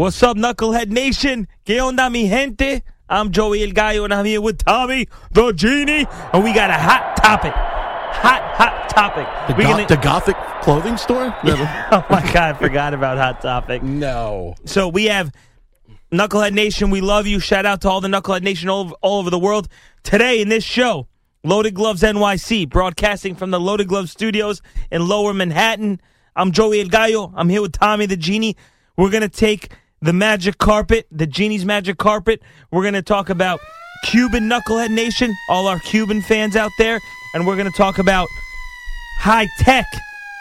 [0.00, 1.46] What's up, Knucklehead Nation?
[1.66, 2.82] ¿Qué onda, mi gente?
[3.10, 6.72] I'm Joey El Gallo, and I'm here with Tommy, the Genie, and we got a
[6.72, 7.52] hot topic.
[7.52, 9.26] Hot, hot topic.
[9.46, 11.36] The, go- gonna- the Gothic clothing store?
[11.44, 13.82] oh my God, I forgot about Hot Topic.
[13.82, 14.54] no.
[14.64, 15.30] So we have
[16.10, 16.88] Knucklehead Nation.
[16.88, 17.38] We love you.
[17.38, 19.68] Shout out to all the Knucklehead Nation all over, all over the world.
[20.02, 21.08] Today in this show,
[21.44, 26.00] Loaded Gloves NYC, broadcasting from the Loaded Gloves studios in Lower Manhattan.
[26.34, 27.34] I'm Joey El Gallo.
[27.36, 28.56] I'm here with Tommy the Genie.
[28.96, 29.72] We're going to take
[30.02, 32.42] the magic carpet, the Genie's magic carpet.
[32.70, 33.60] We're going to talk about
[34.04, 37.00] Cuban Knucklehead Nation, all our Cuban fans out there.
[37.34, 38.26] And we're going to talk about
[39.18, 39.86] high tech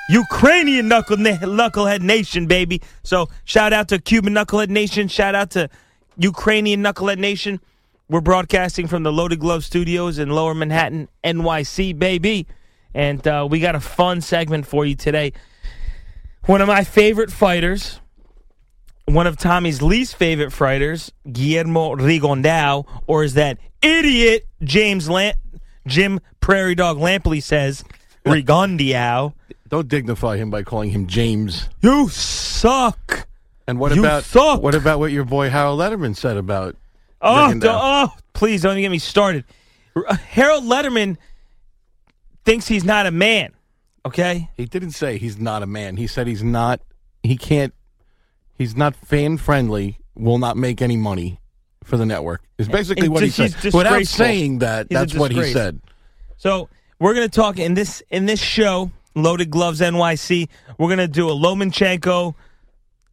[0.09, 2.81] Ukrainian knuckle knucklehead nation, baby.
[3.03, 5.07] So shout out to Cuban knucklehead nation.
[5.07, 5.69] Shout out to
[6.17, 7.59] Ukrainian knucklehead nation.
[8.09, 12.47] We're broadcasting from the Loaded Glove Studios in Lower Manhattan, NYC, baby.
[12.95, 15.33] And uh, we got a fun segment for you today.
[16.45, 17.99] One of my favorite fighters,
[19.13, 25.37] one of Tommy's least favorite fighters, Guillermo Rigondeaux, or is that idiot James Lamp,
[25.87, 27.83] Jim Prairie Dog Lampley says,
[28.25, 29.33] Rigondeaux.
[29.67, 31.69] Don't dignify him by calling him James.
[31.81, 33.27] You suck.
[33.67, 34.61] And what You about suck.
[34.61, 36.75] what about what your boy Harold Lederman said about
[37.21, 39.43] Oh, oh, please don't even get me started.
[39.95, 41.17] Uh, Harold Lederman
[42.45, 43.53] thinks he's not a man.
[44.05, 45.97] Okay, He didn't say he's not a man.
[45.97, 46.79] He said he's not.
[47.21, 47.73] He can't.
[48.59, 49.97] He's not fan friendly.
[50.15, 51.39] Will not make any money
[51.83, 52.41] for the network.
[52.59, 53.53] Is basically what he said.
[53.55, 55.79] he's Without saying that, He's that's what he said.
[56.37, 60.49] so we're gonna talk in this in this show, Loaded Gloves NYC.
[60.77, 62.35] We're gonna do a Lomachenko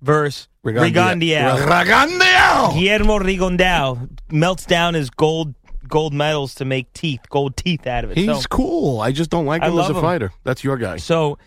[0.03, 1.57] versus Rigondeaux.
[1.65, 2.75] Rigondeaux.
[2.75, 5.55] Guillermo Rigondeaux melts down his gold
[5.89, 8.17] gold medals to make teeth, gold teeth out of it.
[8.17, 9.01] He's So- cool.
[9.01, 10.01] I just don't like him as a him.
[10.01, 10.33] fighter.
[10.43, 10.97] That's your guy.
[10.97, 11.39] So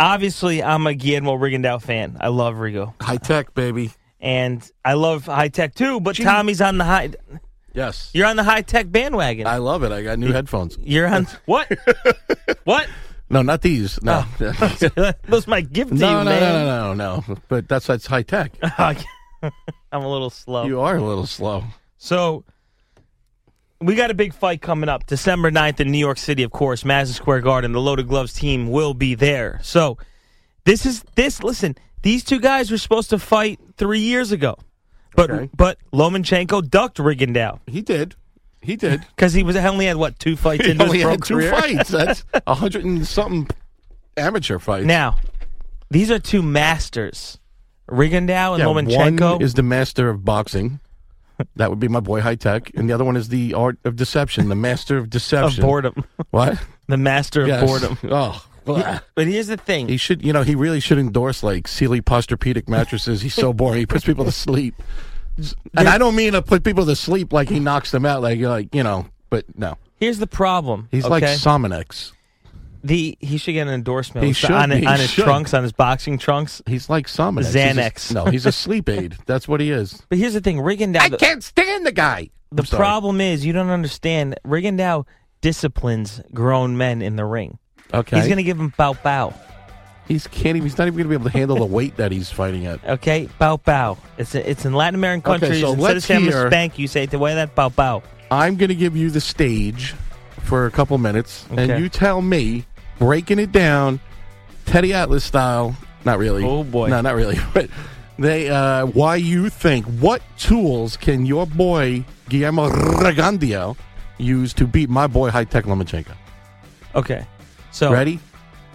[0.00, 2.16] obviously, I'm a Guillermo Rigondeaux fan.
[2.20, 3.92] I love Rigo, High tech, baby.
[4.20, 6.00] and I love high tech too.
[6.00, 7.10] But Tommy's on the high.
[7.72, 8.10] Yes.
[8.14, 9.46] You're on the high tech bandwagon.
[9.46, 9.90] I love it.
[9.92, 10.78] I got new headphones.
[10.80, 11.68] You're on what?
[12.64, 12.86] what?
[13.30, 14.00] No, not these.
[14.02, 14.24] No.
[14.40, 15.12] Oh.
[15.24, 16.40] Those my gift to no, you, no, man.
[16.40, 17.36] no, no, no, no.
[17.48, 18.52] But that's that's high tech.
[18.62, 20.64] I'm a little slow.
[20.66, 21.64] You are a little slow.
[21.98, 22.44] So
[23.80, 26.84] we got a big fight coming up December 9th in New York City, of course,
[26.84, 27.72] Madison Square Garden.
[27.72, 29.60] The Loaded Gloves team will be there.
[29.62, 29.98] So
[30.64, 34.56] this is this listen, these two guys were supposed to fight 3 years ago.
[35.16, 35.50] But Okay.
[35.56, 38.14] but Lomachenko ducked Rigondeaux He did.
[38.60, 39.04] He did.
[39.16, 41.88] cuz he was only had what, two fights He into his pro had two fights.
[41.90, 43.48] That's a hundred and something
[44.16, 44.86] amateur fights.
[44.86, 45.18] Now,
[45.90, 47.38] these are two masters.
[47.90, 49.32] Rigondeaux and yeah, Lomachenko.
[49.34, 50.80] one is the master of boxing.
[51.56, 53.96] That would be my boy High Tech, and the other one is the art of
[53.96, 55.62] deception, the master of Of deception.
[55.62, 56.04] boredom.
[56.30, 56.58] What?
[56.86, 57.64] The master of Yes.
[57.64, 57.98] boredom.
[58.10, 59.00] Oh, blah.
[59.14, 59.88] But here's the thing.
[59.88, 60.22] he should.
[60.24, 63.22] You know, he really should endorse like Sealy Posturepedic mattresses.
[63.22, 63.78] He's so boring.
[63.80, 64.74] He puts people to sleep.
[65.76, 68.38] And I don't mean to put people to sleep like he knocks them out, like
[68.40, 69.06] like you know.
[69.30, 70.88] But no, Here's the problem.
[70.90, 71.10] he's okay?
[71.10, 72.12] like Sominex.
[72.84, 74.86] The he should get an endorsement He on- should on, be.
[74.86, 75.24] on He his should.
[75.24, 76.62] trunks, on his boxing trunks.
[76.66, 77.46] He's like Sominex.
[77.46, 78.14] He's a- Xanax.
[78.14, 79.16] no, he's a sleep aid.
[79.26, 80.02] That's what he is.
[80.08, 81.10] But here's the thing, Rigondeaux.
[81.10, 82.30] the, can't stand the guy.
[82.52, 82.78] the sorry.
[82.78, 84.38] problem is you don't understand.
[84.46, 85.06] Rigondeaux
[85.40, 87.58] disciplines grown men in the ring.
[87.92, 89.32] Okay, He's going to give him bow bow.
[90.08, 90.56] He's can't.
[90.56, 92.66] Even, he's not even going to be able to handle the weight that he's fighting
[92.66, 92.84] at.
[92.84, 93.96] Okay, bow bow.
[94.18, 95.50] It's it's in Latin American countries.
[95.52, 97.54] Okay, so Instead let's of saying I'm gonna hear- spank you, say the way that
[97.54, 98.02] bow bow.
[98.30, 99.94] I'm going to give you the stage
[100.40, 102.64] for a couple minutes, and you tell me,
[102.98, 104.00] breaking it down,
[104.66, 105.76] Teddy Atlas style.
[106.04, 106.44] Not really.
[106.44, 106.88] Oh, boy.
[106.88, 107.38] No, not really.
[107.54, 107.70] But
[108.18, 109.86] they, uh, why you think?
[109.86, 113.76] What tools can your boy Guillermo Rigondeaux
[114.18, 116.14] use to beat my boy High Tech Lomachenko?
[116.94, 117.26] Okay,
[117.72, 118.20] so Ready?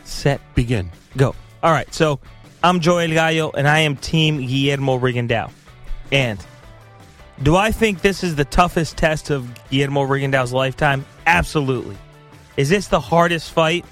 [0.03, 0.91] set, Begin.
[1.15, 1.33] go.
[1.63, 2.19] All right, so
[2.63, 5.51] I'm Joel Gallo, and I am Team Guillermo Rigondeaux.
[6.11, 6.43] And
[7.43, 11.05] do I think this is the toughest test of Guillermo Rigondeaux's lifetime?
[11.25, 11.95] Absolutely.
[12.57, 13.85] Is this the hardest fight?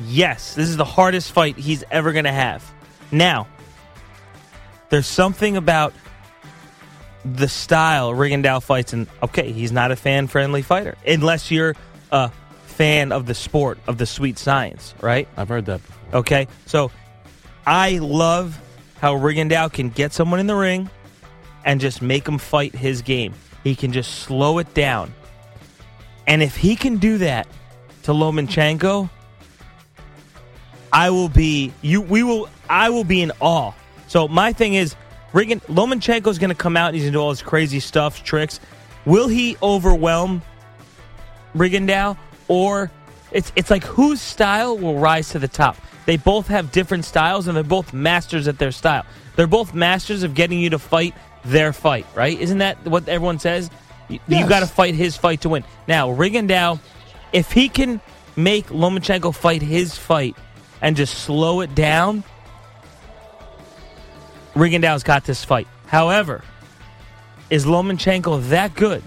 [0.00, 2.64] Yes, this is the hardest fight he's ever going to have.
[3.10, 3.48] Now,
[4.90, 5.92] there's something about
[7.24, 11.74] the style Rigondeaux fights, and okay, he's not a fan friendly fighter unless you're
[12.12, 12.30] a
[12.66, 15.28] fan of the sport of the sweet science, right?
[15.36, 16.20] I've heard that before.
[16.20, 16.90] Okay, so
[17.66, 18.58] I love
[19.00, 20.88] how Rigondeaux can get someone in the ring
[21.64, 23.34] and just make him fight his game.
[23.64, 25.12] He can just slow it down,
[26.26, 27.46] and if he can do that
[28.04, 29.10] to Lomachenko,
[30.92, 32.00] I will be you.
[32.00, 32.48] We will.
[32.68, 33.72] I will be in awe.
[34.08, 34.94] So my thing is,
[35.32, 36.88] Rigon Lomachenko is going to come out.
[36.88, 38.60] and He's going to do all his crazy stuff, tricks.
[39.04, 40.42] Will he overwhelm
[41.54, 42.16] Rigondeaux,
[42.48, 42.90] or
[43.32, 45.76] it's it's like whose style will rise to the top?
[46.06, 49.04] They both have different styles, and they're both masters at their style.
[49.36, 51.14] They're both masters of getting you to fight
[51.44, 52.38] their fight, right?
[52.38, 53.70] Isn't that what everyone says?
[54.08, 54.40] You, Yes.
[54.42, 55.64] you got to fight his fight to win.
[55.86, 56.80] Now, Rigondeaux,
[57.32, 58.00] if he can
[58.36, 60.34] make Lomachenko fight his fight
[60.82, 62.22] and just slow it down,
[64.54, 65.68] Rigondeaux's got this fight.
[65.86, 66.42] However,
[67.50, 69.02] is Lomachenko that good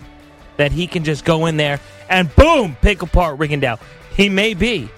[0.57, 1.79] that he can just go in there
[2.09, 3.79] and boom, pick apart Rigondeaux?
[4.15, 4.89] He may be.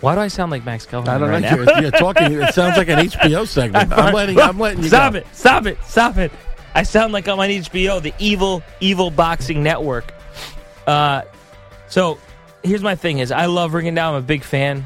[0.00, 1.64] Why do I sound like Max Kellerman I don't right know.
[1.64, 1.72] now?
[1.72, 2.32] You're, you're talking.
[2.32, 3.92] It sounds like an HBO segment.
[3.92, 4.38] I'm letting.
[4.38, 5.20] I'm letting you Stop go.
[5.20, 5.26] it!
[5.32, 5.78] Stop it!
[5.84, 6.30] Stop it!
[6.74, 10.12] I sound like I'm on HBO, the evil, evil boxing network.
[10.86, 11.22] Uh,
[11.88, 12.18] so
[12.62, 14.10] here's my thing: is I love Rigondeaux.
[14.10, 14.84] I'm a big fan.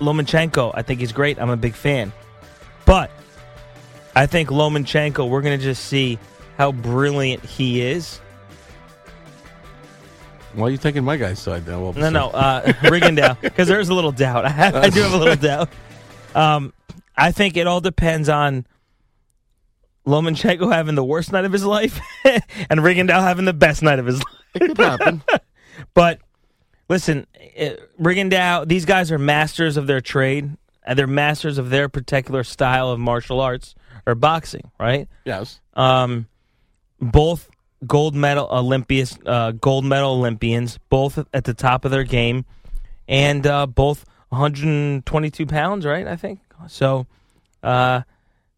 [0.00, 1.38] Lomachenko, I think he's great.
[1.38, 2.12] I'm a big fan,
[2.84, 3.10] but
[4.16, 6.18] I think Lomachenko, we're gonna just see
[6.58, 8.20] how brilliant he is.
[10.54, 11.92] Why are you taking my guy's side now?
[11.92, 14.44] No, no, uh, Rigondeaux, because there's a little doubt.
[14.44, 15.68] I, have, I do have a little doubt.
[16.34, 16.72] Um,
[17.16, 18.66] I think it all depends on
[20.06, 24.06] Lomachenko having the worst night of his life and Rigondeaux having the best night of
[24.06, 24.34] his life.
[24.54, 25.22] It could happen.
[25.94, 26.20] But
[26.90, 30.50] listen, it, Rigondeaux, these guys are masters of their trade,
[30.82, 33.74] and they're masters of their particular style of martial arts
[34.06, 35.08] or boxing, right?
[35.24, 35.60] yes.
[35.74, 36.26] Um,
[37.00, 37.48] both
[37.86, 42.44] gold medal Olympians, uh, gold medal Olympians, both at the top of their game,
[43.08, 46.06] and uh, both 122 pounds, right?
[46.06, 47.06] I think so.
[47.62, 48.02] Uh,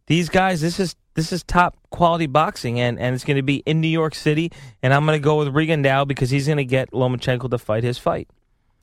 [0.06, 3.56] these guys, this is this is top quality boxing, and, and it's going to be
[3.66, 4.50] in New York City,
[4.82, 7.84] and I'm going to go with Rigondeaux because he's going to get Lomachenko to fight
[7.84, 8.28] his fight,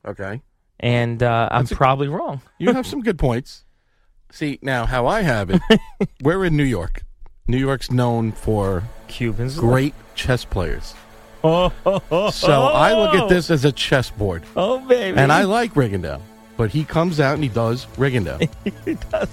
[0.06, 0.40] Okay.
[0.78, 2.40] and uh, I'm a- probably wrong.
[2.58, 3.64] You have some good points.
[4.32, 5.60] See now how I have it.
[6.22, 7.02] We're in New York.
[7.48, 10.94] New York's known for Cubans, great chess players.
[11.42, 15.42] Oh, oh, oh, So I look at this as a chessboard, Oh baby, and I
[15.44, 16.20] like Rigondeaux,
[16.56, 18.48] but he comes out and he does Rigondeaux.
[18.84, 19.28] he does.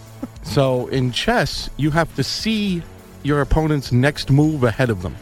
[0.47, 2.81] So in chess, you have to see
[3.23, 5.15] your opponent's next move ahead of them.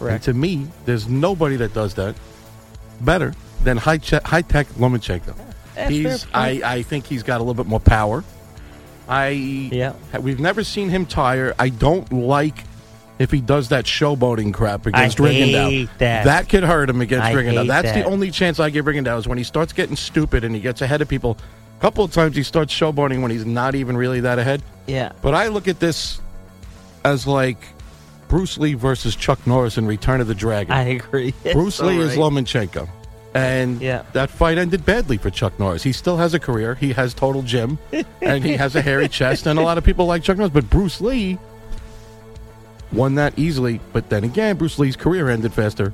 [0.00, 2.14] And to me, there's nobody that does that
[3.02, 3.34] better
[3.64, 5.34] than high che- high tech Lomachenko.
[5.74, 6.60] That's he's I.
[6.64, 8.24] I think he's got a little bit more power.
[9.08, 9.28] I
[9.72, 9.92] Yeah.
[10.20, 11.54] we've never seen him tire.
[11.58, 12.64] I don't like
[13.18, 15.70] if he does that showboating crap against I Rigondeaux.
[15.70, 16.48] hate that.
[16.48, 17.60] could hurt him against I Rigondeaux.
[17.62, 17.94] hate That's that.
[18.02, 20.80] the only chance I give Rigondeaux is when he starts getting stupid and he gets
[20.80, 21.36] ahead of people.
[21.80, 24.62] A couple of times he starts showboating when he's not even really that ahead.
[24.86, 25.12] yeah.
[25.22, 26.20] But I look at this
[27.06, 27.56] as like
[28.28, 30.72] Bruce Lee versus Chuck Norris in Return of the Dragon.
[30.74, 31.32] I agree.
[31.52, 32.16] Bruce Lee is.
[32.16, 32.86] Lomachenko.
[33.32, 34.02] And Yeah.
[34.12, 35.82] that fight ended badly for Chuck Norris.
[35.82, 36.74] He still has a career.
[36.74, 37.78] He has total gym,
[38.20, 39.46] and he has a hairy chest.
[39.46, 40.52] And a lot of people like Chuck Norris.
[40.52, 41.38] But Bruce Lee,
[42.92, 43.80] won that easily.
[43.92, 45.92] But then again, Bruce Lee's career ended faster.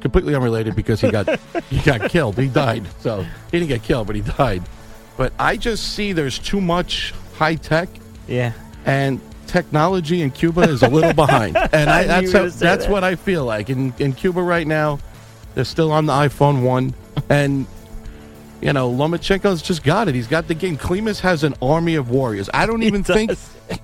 [0.00, 1.28] Completely unrelated because he got
[1.70, 2.38] he got killed.
[2.38, 2.84] He died.
[3.00, 4.62] So he didn't get killed, but he died.
[5.16, 7.88] But I just see there's too much high tech
[8.28, 8.52] Yeah.
[8.84, 11.56] and technology in Cuba is a little behind.
[11.72, 12.90] And I, that's how, that's that.
[12.90, 14.98] what I feel like in in Cuba right now.
[15.54, 16.92] They're still on the iPhone one,
[17.30, 17.66] and
[18.60, 20.14] you know Lomachenko's just got it.
[20.14, 20.76] He's got the game.
[20.76, 22.50] Klimas has an army of warriors.
[22.52, 23.30] I don't even think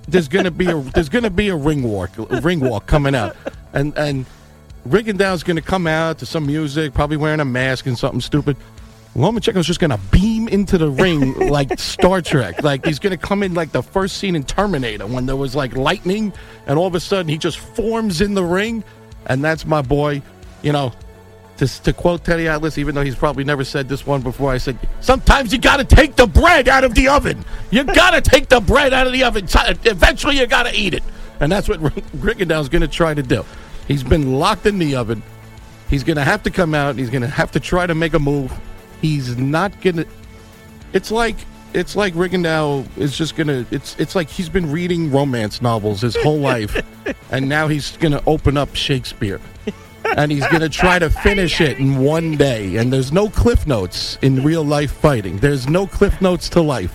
[0.06, 3.34] there's gonna be a there's gonna be a ring walk a ring walk coming out,
[3.72, 4.26] and and
[4.86, 8.56] Rigondeaux's gonna come out to some music, probably wearing a mask and something stupid.
[9.14, 12.62] Lomachenko's just gonna beam into the ring like Star Trek.
[12.62, 15.76] Like he's gonna come in like the first scene in Terminator when there was like
[15.76, 16.32] lightning,
[16.66, 18.82] and all of a sudden he just forms in the ring,
[19.26, 20.22] and that's my boy.
[20.62, 20.92] You know,
[21.58, 24.58] to, to quote Teddy Atlas, even though he's probably never said this one before, I
[24.58, 27.44] said, "Sometimes you got to take the bread out of the oven.
[27.70, 29.46] You got to take the bread out of the oven.
[29.84, 31.02] Eventually, you got to eat it."
[31.40, 33.44] And that's what Rigondeaux's going to try to do.
[33.88, 35.22] He's been locked in the oven.
[35.90, 36.96] He's going to have to come out.
[36.96, 38.52] He's going to have to try to make a move.
[39.02, 40.06] He's not going to.
[40.94, 41.36] It's like
[41.74, 43.66] it's like Rigondeaux is just going to.
[43.70, 46.80] It's it's like he's been reading romance novels his whole life,
[47.30, 49.40] and now he's going to open up Shakespeare
[50.16, 52.76] and he's going to try to finish it in one day.
[52.76, 55.38] And there's no cliff notes in real life fighting.
[55.38, 56.94] There's no cliff notes to life.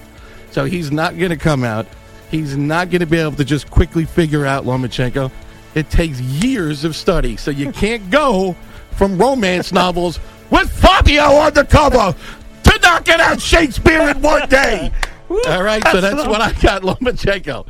[0.52, 1.88] So he's not going to come out.
[2.30, 5.32] He's not going to be able to just quickly figure out Lomachenko.
[5.76, 7.38] It takes years of study.
[7.38, 8.56] So you can't go
[8.92, 10.20] from romance novels
[10.50, 12.16] with Fabio on the cover
[12.64, 14.92] to knocking out Shakespeare in one day.
[15.30, 17.68] All right, so that's what I got, Lomachenko.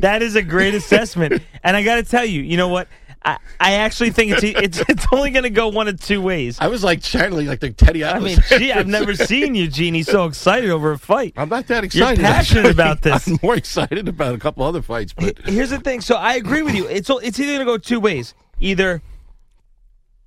[0.00, 2.88] That is a great assessment, and I got to tell you, you know what?
[3.24, 6.58] I, I actually think it's it's it's only going to go one of two ways.
[6.60, 10.02] I was like channeling like the Teddy I mean, gee, I've never seen you, Genie,
[10.02, 11.32] so excited over a fight.
[11.36, 11.98] I'm not that excited.
[11.98, 12.22] You're excited.
[12.22, 12.70] passionate actually.
[12.72, 13.26] about this.
[13.26, 16.02] I'm more excited about a couple other fights, but Here's the thing.
[16.02, 16.86] So I agree with you.
[16.86, 18.34] It's it's either gonna go two ways.
[18.60, 19.00] Either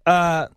[0.08, 0.48] uh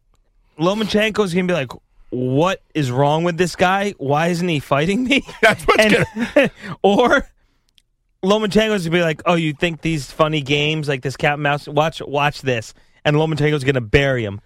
[0.61, 1.73] Lomachenko's gonna be like,
[2.11, 3.95] "What is wrong with this guy?
[3.99, 6.51] Why isn't he fighting me?" that's what's And- gonna.
[6.83, 7.27] or
[8.23, 11.67] Lomachenko's gonna be like, "Oh, you think these funny games like this cat and mouse?
[11.67, 12.75] Watch, watch this."
[13.05, 14.41] And Lomachenko's gonna bury him.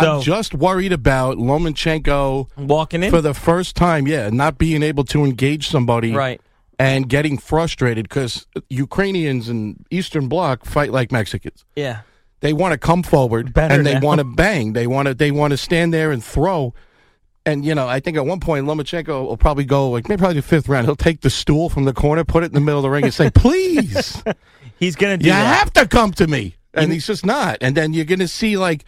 [0.00, 4.08] So I'm just worried about Lomachenko walking in for the first time.
[4.08, 6.40] Yeah, not being able to engage somebody, right.
[6.80, 11.64] and getting frustrated because Ukrainians and Eastern Bloc fight like Mexicans.
[11.76, 12.00] Yeah.
[12.40, 14.00] They want to come forward Better and they now.
[14.00, 14.72] want to bang.
[14.74, 15.14] They want to.
[15.14, 16.74] They want to stand there and throw.
[17.44, 20.34] And you know, I think at one point Lomachenko will probably go like maybe probably
[20.36, 20.86] the fifth round.
[20.86, 23.04] He'll take the stool from the corner, put it in the middle of the ring,
[23.04, 24.22] and say, "Please."
[24.78, 25.58] He's gonna do you that.
[25.58, 28.84] have to come to me and he's just not and then you're gonna see like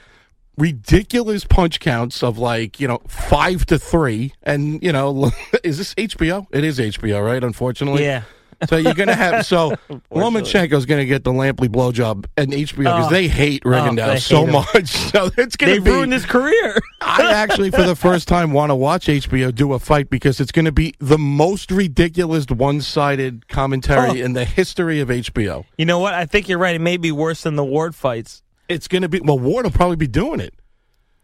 [0.59, 5.31] ridiculous punch counts of like you know five to three and you know
[5.65, 8.25] is this hbo it is hbo right unfortunately Yeah.
[8.69, 9.71] So you're gonna have so
[10.11, 13.11] lomachenko's gonna get the lampley blowjob and hbo because Oh.
[13.11, 14.53] they hate Rigondeaux oh, they so him.
[14.53, 16.79] much so it's gonna They be ruined his career.
[17.01, 20.53] I actually, for the first time, want to watch HBO do a fight because it's
[20.53, 24.25] going to be the most ridiculous one-sided commentary Oh.
[24.25, 25.65] in the history of HBO.
[25.79, 26.15] you know what?
[26.15, 26.75] I think you're right.
[26.75, 28.43] It may be worse than the Ward fights.
[28.69, 29.39] It's going to be well.
[29.39, 30.55] Ward will probably be doing it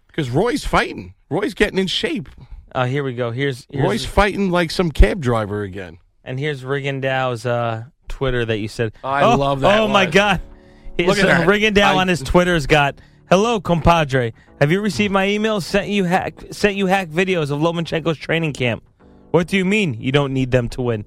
[0.07, 1.15] because Roy's fighting.
[1.29, 2.29] Roy's getting in shape.
[2.75, 3.31] Oh, here we go.
[3.31, 5.99] Here's, here's Roy's fighting like some cab driver again.
[6.25, 8.93] And here's Rigondeaux's uh, Twitter that you said.
[9.05, 10.11] I oh, love that Oh my one.
[10.11, 10.41] God!
[10.99, 11.49] Look So at that.
[11.49, 14.33] Rigondeaux I- on his Twitter's got, "Hello, compadre.
[14.61, 15.61] Have you received my email?
[15.61, 18.83] Sent you hack sent you hack videos of Lomachenko's training camp.
[19.33, 21.05] What do you mean you don't need them to win?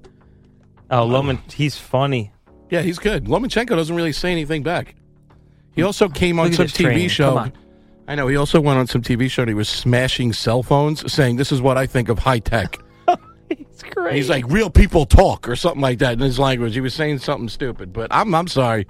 [0.90, 2.30] Oh, Loman, he's funny.
[2.70, 3.24] Yeah, he's good.
[3.24, 4.94] Lomachenko doesn't really say anything back.
[5.74, 7.08] He also came on Look some TV training.
[7.08, 7.50] show.
[8.06, 8.26] I know.
[8.28, 11.50] He also went on some TV show and he was smashing cell phones, saying, "This
[11.52, 12.78] is what I think of high tech."
[13.50, 14.14] It's great.
[14.16, 16.74] He's like, "Real people talk" or something like that in his language.
[16.74, 18.86] He was saying something stupid, but I'm I'm sorry.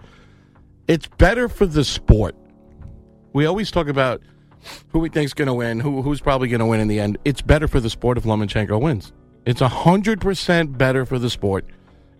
[0.86, 2.34] It's better for the sport.
[3.34, 4.22] We always talk about
[4.88, 7.18] who we think's going to win, who who's probably going to win in the end.
[7.24, 9.12] It's better for the sport if Lomachenko wins.
[9.46, 11.66] It's hundred percent better for the sport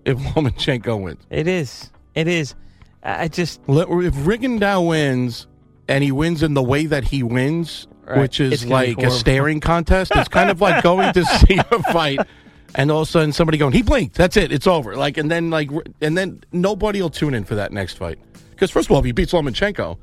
[0.05, 1.25] if Lomachenko wins.
[1.31, 1.91] it is.
[2.15, 2.55] It is.
[3.03, 5.47] I I just If Rigondeaux wins
[5.89, 8.21] and he wins in the way that he wins, Right.
[8.21, 12.21] which is like a staring contest, it's kind of like going to see a fight
[12.75, 14.97] and all of a sudden somebody going, he blinked, that's it, it's over.
[14.97, 18.19] Like, and then like, and then nobody will tune in for that next fight
[18.51, 19.99] because first of all, if he beats Lomachenko,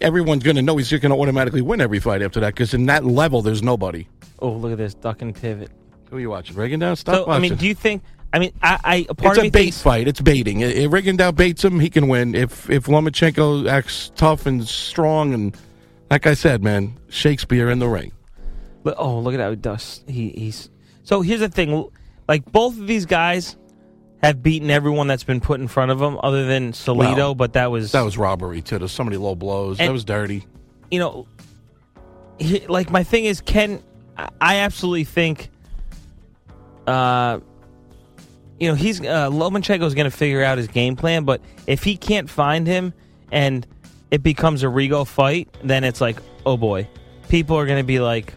[0.00, 2.74] everyone's going to know he's just going to automatically win every fight after that because
[2.74, 4.06] in that level, there's nobody.
[4.40, 5.70] oh look at this duck and pivot.
[6.10, 6.54] Who are you watching?
[6.56, 6.98] Rigondeaux?
[6.98, 8.02] Stop So I mean, do you think?
[8.32, 10.06] I mean, I, I a part it's of me a bait thinks, fight.
[10.08, 10.62] It's baiting.
[10.62, 12.34] I- If Rigondeaux baits him, he can win.
[12.34, 15.56] If if Lomachenko acts tough and strong, and
[16.10, 18.12] like I said, man, Shakespeare in the ring.
[18.82, 20.04] But oh, look at how he does.
[20.06, 20.70] He he's
[21.02, 21.20] so.
[21.22, 21.88] Here's the thing.
[22.28, 23.56] Like both of these guys,
[24.22, 27.16] have beaten everyone that's been put in front of them, other than Salido.
[27.16, 28.78] Well, but that was That was robbery too.
[28.78, 29.78] There's so many low blows.
[29.78, 30.46] And- that was dirty.
[30.90, 31.26] you know,
[32.38, 33.82] he, like my thing is, Ken,
[34.40, 35.50] I- absolutely think,
[36.86, 37.40] uh,
[38.58, 41.24] you know, he's uh, Lomachenko's going to figure out his game plan.
[41.24, 42.94] But if he can't find him
[43.30, 43.66] and
[44.10, 46.88] it becomes a Rigo fight, then it's like, oh boy,
[47.28, 48.34] people are going to be like,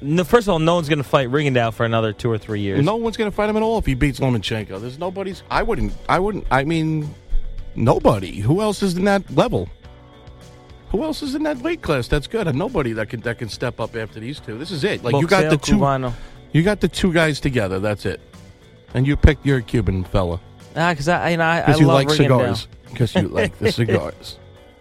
[0.00, 2.60] no, first of all, no one's going to fight Rigondeaux for another two or three
[2.60, 2.84] years.
[2.84, 4.80] No one's going to fight him at all if he beats Lomachenko.
[4.80, 5.42] There's nobody's.
[5.50, 5.92] I wouldn't.
[6.08, 6.46] I wouldn't.
[6.52, 7.12] I mean,
[7.74, 8.38] nobody.
[8.38, 9.68] Who else is in that level?
[10.90, 12.06] Who else is in that weight class?
[12.08, 12.46] That's good.
[12.46, 14.56] And nobody that can that can step up after these two.
[14.56, 15.02] This is it.
[15.02, 15.76] Like you got the two.
[15.76, 16.14] Cubano.
[16.52, 17.78] You got the two guys together.
[17.80, 18.20] That's it.
[18.94, 20.40] And you picked your Cuban fella
[20.74, 22.16] Ah, because I, you know, I, I you love like Rigondeaux.
[22.16, 22.68] cigars.
[22.90, 24.38] Because you like the cigars.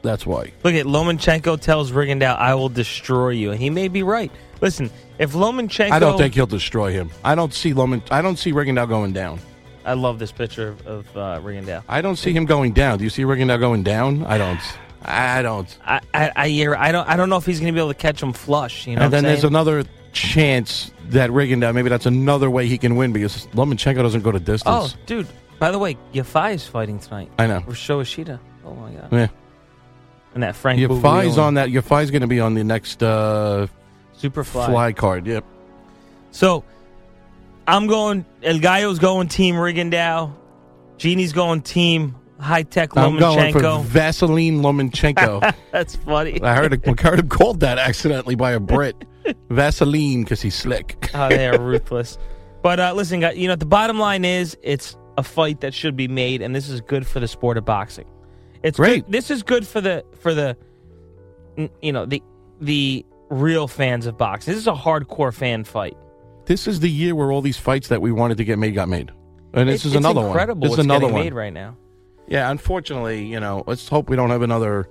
[0.08, 0.54] That's why.
[0.64, 4.32] Look at Lomachenko tells Rigondeaux, "I will destroy you," and he may be right.
[4.62, 7.10] Listen, if Lomachenko, I don't think he'll destroy him.
[7.26, 8.02] I don't see Loman.
[8.10, 9.40] I don't see Rigondeaux going down.
[9.84, 11.84] I love this picture of, of uh, Rigondeaux.
[11.90, 13.00] I don't see him going down.
[13.00, 14.26] Do you see Rigondeaux going down?
[14.26, 14.60] I don't.
[15.04, 15.78] I don't.
[15.86, 17.94] I, I, I, hear- I don't, I don't know if he's going to be able
[17.94, 18.88] to catch him flush.
[18.88, 19.84] You know, and then there's another
[20.14, 24.40] chance that Rigondeaux, maybe that's another way he can win because Lomachenko doesn't go to
[24.40, 24.94] distance.
[24.96, 25.28] Oh, dude!
[25.60, 27.30] By the way, Yafai is fighting tonight.
[27.40, 27.62] I know.
[27.62, 28.40] Rasho Ishida.
[28.66, 29.10] Oh my god!
[29.12, 29.28] Yeah.
[30.38, 31.01] And that Frank Your Buglioni.
[31.01, 31.70] Fi's on that.
[31.70, 33.65] Yafai's going to be on the next uh,
[34.13, 34.67] super fly.
[34.67, 35.25] fly card.
[35.25, 35.44] Yep.
[36.29, 36.63] So
[37.67, 38.24] I'm going.
[38.44, 40.32] El Gallo's going team Rigondeaux.
[41.00, 43.84] Genie's going team high tech I'm going for Lomachenko.
[43.86, 45.56] Vaseline Lomachenko.
[45.72, 46.39] That's funny.
[46.44, 48.96] I heard a, I heard him called that accidentally by a Brit.
[49.50, 51.10] Vaseline because he's slick.
[51.15, 52.20] oh, they are ruthless.
[52.62, 55.96] But uh, listen, guys, you know the bottom line is it's a fight that should
[55.96, 58.06] be made, and this is good for the sport of boxing.
[58.64, 59.06] It's Great.
[59.06, 60.58] Good, this is good for the for the
[61.82, 62.22] you know the
[62.62, 64.54] the real fans of boxing.
[64.54, 65.98] This is a hardcore fan fight.
[66.46, 68.88] This is the year where all these fights that we wanted to get made got
[68.88, 69.12] made.
[69.54, 70.70] And this It- is it's another incredible one.
[70.70, 71.24] This is another one.
[71.24, 71.76] made right now.
[72.28, 74.88] Yeah, unfortunately, you know, let's hope we don't have another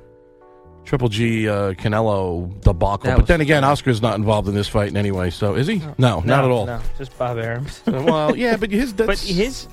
[0.85, 3.11] Triple G uh, Canelo debacle.
[3.11, 5.31] That But then again, Oscar's not involved in this fight in any way.
[5.31, 5.83] So is he?
[5.99, 6.67] No, not at all.
[6.67, 7.83] No, just Bob Arum's.
[7.87, 9.67] well, yeah, but his that's, but his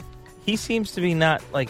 [0.45, 1.69] he seems to be not like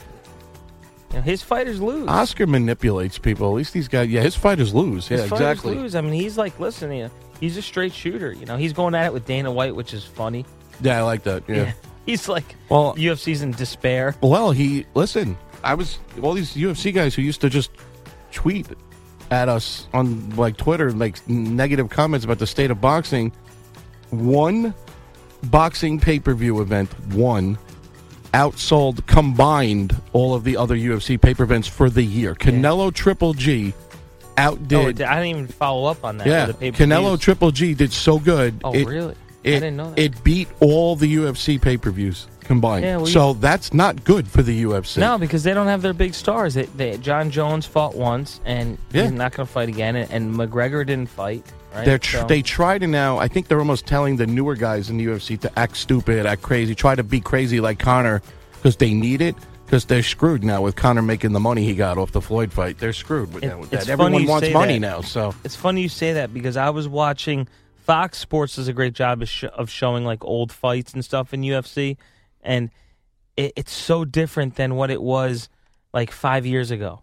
[1.14, 2.08] you know, his fighters lose.
[2.08, 3.48] Oscar manipulates people.
[3.50, 4.10] At least these guys.
[4.10, 5.10] Yeah, his fighters lose.
[5.10, 5.76] Yeah, His fighters exactly.
[5.76, 5.96] Lose.
[5.96, 8.34] I mean, he's like, listen, you know, he's a straight shooter.
[8.34, 10.46] You know, he's going at it with Dana White, which is funny.
[10.82, 11.44] Yeah, I like that.
[11.48, 11.74] Yeah.
[12.06, 14.16] He's like, Well- UFC's in despair.
[14.22, 15.38] Well, he listen.
[15.64, 17.72] I was all these UFC guys who used to just
[18.34, 18.68] tweet
[19.32, 23.32] at us on like Twitter, like negative comments about the state of boxing.
[24.10, 24.74] One
[25.44, 27.58] boxing pay per view event, one
[28.34, 32.36] outsold combined all of the other UFC pay per events for the year.
[32.36, 35.02] Canelo Triple G oh, outdid.
[35.02, 36.28] oh, I didn't even follow up on that.
[36.28, 36.72] yeah, the.
[36.72, 38.60] Canelo Triple G did so good.
[38.64, 39.16] Oh, it- really?
[39.46, 40.00] I didn't know that.
[40.00, 42.86] It beat all the UFC pay per views combined.
[42.86, 44.98] Yeah, well, so that's not good for the UFC.
[45.00, 46.54] No, because they don't have their big stars.
[46.54, 49.04] They, they, Jon Jones fought once, and Yeah.
[49.04, 49.96] he's not going to fight again.
[49.98, 51.46] And, and McGregor didn't fight.
[51.74, 51.86] Right?
[51.86, 53.18] They're tr- So- they try to now.
[53.18, 56.42] I think they're almost telling the newer guys in the UFC to act stupid, act
[56.42, 58.22] crazy, try to be crazy like Conor
[58.54, 59.36] because they need it.
[59.66, 62.78] Because they're screwed now with Conor making the money he got off the Floyd fight.
[62.78, 63.90] They're screwed with, It- that, with that.
[63.90, 64.80] Everyone wants money that.
[64.80, 65.02] now.
[65.02, 68.94] So It's funny you say that because I was watching Fox Sports does a great
[68.94, 71.98] job of, sh- of showing like old fights and stuff in UFC,
[72.44, 72.70] and
[73.36, 75.50] it, it's so different than what it was
[75.92, 77.02] like five years ago.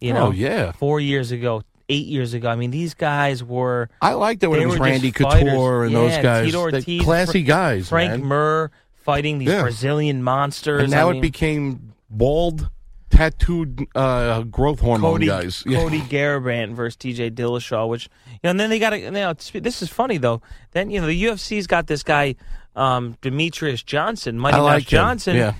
[0.00, 0.72] You oh, know, Oh, yeah.
[0.72, 2.48] four years ago, eight years ago.
[2.48, 3.88] I mean, these guys were.
[4.02, 5.10] I liked it when it was Randy.
[5.12, 6.54] Couture and those guys.
[6.54, 8.28] Ortiz, classy guys, Frank man.
[8.28, 9.62] Mir fighting these Yeah.
[9.62, 10.82] Brazilian monsters.
[10.82, 12.68] and now I it became bald,
[13.10, 15.62] tattooed uh, growth hormone Cody, guys.
[15.66, 15.78] Yeah.
[15.82, 18.98] Cody Garbrandt versus TJ Dillashaw, which you know, and then they got to.
[18.98, 20.42] You know, this is funny though.
[20.72, 22.34] Then you know the UFC's got this guy,
[22.76, 24.86] um, Demetrious Johnson, Mighty like.
[24.86, 25.54] Johnson, Yeah.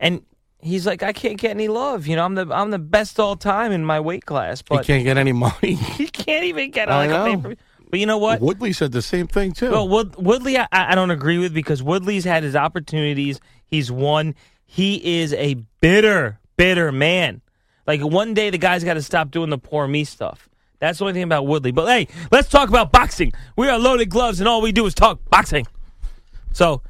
[0.00, 0.22] and
[0.60, 2.06] he's like, I can't get any love.
[2.06, 4.84] You know, I'm the I'm the best all time in my weight class, but He
[4.92, 5.74] can't get any money.
[5.74, 7.24] he can't even get I like a know.
[7.36, 7.56] pay-per-view.
[7.88, 8.40] But you know what?
[8.40, 9.70] Woodley said the same thing too.
[9.70, 13.40] Well, Wood, Woodley, I, I don't agree with because Woodley's had his opportunities.
[13.64, 14.34] He's won.
[14.64, 17.42] He is a bitter, bitter man.
[17.86, 20.48] Like one day, the guy's got to stop doing the poor me stuff.
[20.80, 21.70] That's the only thing about Woodley.
[21.70, 23.32] But hey, let's talk about boxing.
[23.56, 25.66] We are loaded gloves, and all we do is talk boxing.
[26.52, 26.82] So,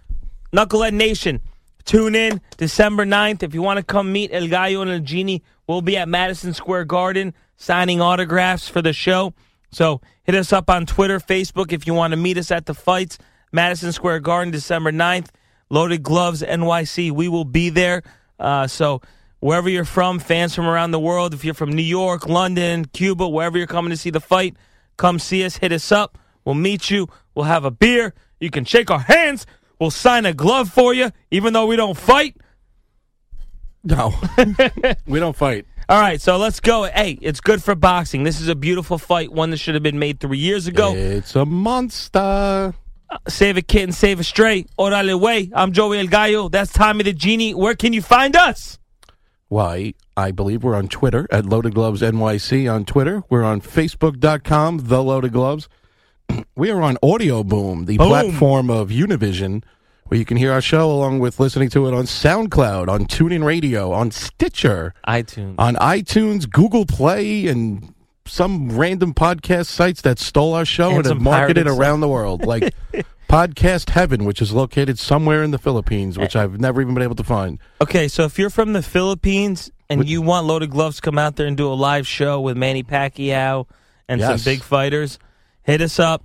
[0.52, 1.40] Knucklehead Nation,
[1.86, 3.42] tune in December 9th.
[3.42, 6.52] If you want to come meet El Gallo and El Genie, we'll be at Madison
[6.52, 9.32] Square Garden signing autographs for the show.
[9.70, 12.74] So, hit us up on Twitter, Facebook if you want to meet us at the
[12.74, 13.18] fights.
[13.52, 15.28] Madison Square Garden, December 9th.
[15.70, 17.10] Loaded Gloves NYC.
[17.10, 18.02] We will be there.
[18.38, 19.00] Uh, so,
[19.40, 23.28] wherever you're from, fans from around the world, if you're from New York, London, Cuba,
[23.28, 24.56] wherever you're coming to see the fight,
[24.96, 26.18] come see us, hit us up.
[26.44, 27.08] We'll meet you.
[27.34, 28.14] We'll have a beer.
[28.40, 29.46] You can shake our hands.
[29.78, 32.36] We'll sign a glove for you, even though we don't fight.
[33.84, 34.14] No,
[35.06, 35.66] we don't fight.
[35.88, 36.84] All right, so let's go.
[36.84, 38.24] Hey, it's good for boxing.
[38.24, 40.94] This is a beautiful fight, one that should have been made three years ago.
[40.96, 42.74] It's a monster.
[43.08, 44.66] Uh, save a kitten, save a stray.
[44.76, 45.50] Orale way.
[45.54, 46.48] I'm Joey El Gallo.
[46.48, 47.54] That's Tommy the Genie.
[47.54, 48.80] Where can you find us?
[49.48, 53.22] Why, I believe we're on Twitter at Loaded Gloves NYC on Twitter.
[53.30, 55.68] We're on Facebook.com, The Loaded Gloves.
[56.56, 58.08] we are on Audio Boom, the Boom.
[58.08, 59.62] platform of Univision,
[60.06, 63.44] where you can hear our show along with listening to it on SoundCloud, on TuneIn
[63.44, 67.92] Radio, on Stitcher, iTunes, on iTunes, Google Play, and
[68.26, 72.44] some random podcast sites that stole our show And and, have marketed around the world,
[72.44, 72.74] like
[73.28, 76.42] Podcast Heaven, which is located somewhere in the Philippines, which eh.
[76.42, 77.58] I've never even been able to find.
[77.80, 81.36] Okay, so if you're from the Philippines and you want Loaded Gloves to come out
[81.36, 83.66] there and do a live show with Manny Pacquiao
[84.08, 84.42] and Yes.
[84.42, 85.18] some big fighters,
[85.66, 86.24] hit us up.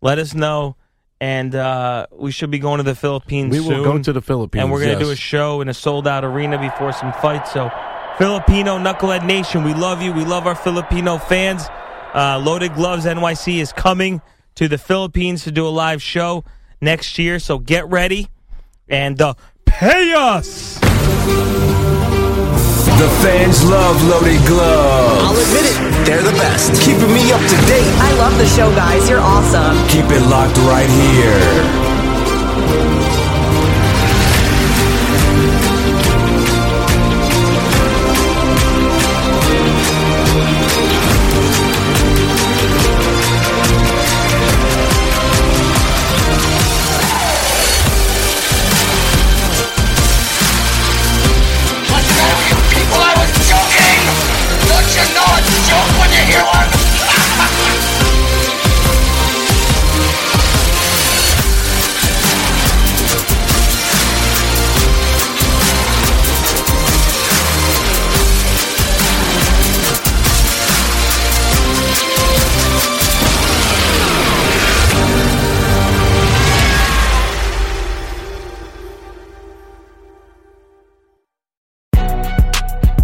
[0.00, 0.76] Let us know.
[1.20, 3.84] And uh, we should be going to the Philippines We will soon.
[3.84, 6.24] go to the Philippines, And we're going to do a show in a sold out
[6.24, 7.52] arena before some fights.
[7.52, 7.70] So,
[8.18, 10.12] Filipino Knucklehead Nation, we love you.
[10.12, 11.64] We love our Filipino fans.
[12.14, 14.20] Uh, Loaded Gloves NYC is coming
[14.56, 16.44] to the Philippines to do a live show
[16.80, 17.38] next year.
[17.38, 18.28] So, get ready
[18.88, 20.78] and uh, pay us.
[22.98, 25.24] The fans love loaded gloves.
[25.24, 26.80] I'll admit it, they're the best.
[26.80, 27.90] Keeping me up to date.
[27.98, 29.10] I love the show, guys.
[29.10, 29.76] You're awesome.
[29.88, 33.03] Keep it locked right here.